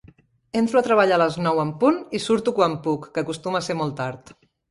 [0.61, 3.67] Entro a treballar a les nou en punt i surto quan puc, que acostuma a
[3.69, 4.35] ser molt tard.